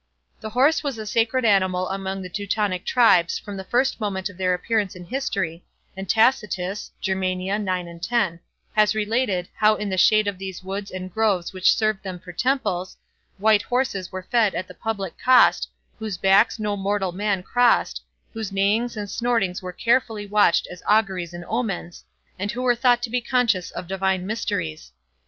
The 0.39 0.49
horse 0.49 0.81
was 0.81 0.97
a 0.97 1.05
sacred 1.05 1.45
animal 1.45 1.87
among 1.89 2.23
the 2.23 2.29
Teutonic 2.29 2.85
tribes 2.87 3.37
from 3.37 3.55
the 3.55 3.63
first 3.63 3.99
moment 3.99 4.29
of 4.29 4.37
their 4.37 4.55
appearance 4.55 4.95
in 4.95 5.05
history, 5.05 5.63
and 5.95 6.09
Tacitus 6.09 6.89
has 7.05 8.95
related, 8.95 9.49
how 9.57 9.75
in 9.75 9.89
the 9.89 9.99
shade 9.99 10.27
of 10.27 10.39
those 10.39 10.63
woods 10.63 10.89
and 10.89 11.13
groves 11.13 11.53
which 11.53 11.75
served 11.75 12.01
them 12.03 12.17
for 12.17 12.33
temples, 12.33 12.97
white 13.37 13.61
horses 13.61 14.11
were 14.11 14.23
fed 14.23 14.55
at 14.55 14.67
the 14.67 14.73
public 14.73 15.19
cost, 15.23 15.69
whose 15.99 16.17
backs 16.17 16.57
no 16.57 16.75
mortal 16.75 17.11
man 17.11 17.43
crossed, 17.43 18.01
whose 18.33 18.51
neighings 18.51 18.97
and 18.97 19.07
snortings 19.07 19.61
were 19.61 19.71
carefully 19.71 20.25
watched 20.25 20.65
as 20.71 20.81
auguries 20.89 21.31
and 21.31 21.45
omens, 21.45 22.03
and 22.39 22.51
who 22.53 22.63
were 22.63 22.73
thought 22.73 23.03
to 23.03 23.11
be 23.11 23.21
conscious 23.21 23.69
of 23.69 23.85
divine 23.87 24.25
mysteries. 24.25 24.93